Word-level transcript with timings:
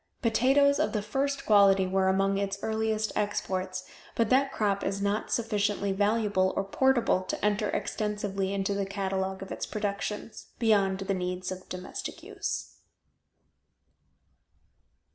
Potatoes 0.23 0.79
of 0.79 0.93
the 0.93 1.01
first 1.03 1.45
quality 1.45 1.85
were 1.85 2.07
among 2.07 2.39
its 2.39 2.57
earliest 2.63 3.11
exports, 3.15 3.87
but 4.15 4.31
that 4.31 4.51
crop 4.51 4.83
is 4.83 4.99
not 4.99 5.31
sufficiently 5.31 5.91
valuable 5.91 6.55
or 6.57 6.63
portable 6.63 7.21
to 7.21 7.45
enter 7.45 7.69
extensively 7.69 8.51
into 8.51 8.73
the 8.73 8.87
catalogue 8.87 9.43
of 9.43 9.51
its 9.51 9.67
productions, 9.67 10.47
beyond 10.57 11.01
the 11.01 11.13
needs 11.13 11.51
of 11.51 11.69
domestic 11.69 12.23
use. 12.23 12.77